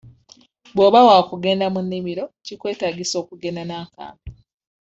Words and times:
Bw'oba 0.75 0.99
waakugenda 1.07 1.65
mu 1.73 1.79
nnimiro 1.85 2.23
kikwetaagisa 2.45 3.15
okugenda 3.21 3.61
n'akambe. 3.65 4.27